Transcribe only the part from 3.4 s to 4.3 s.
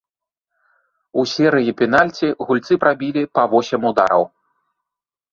восем удараў.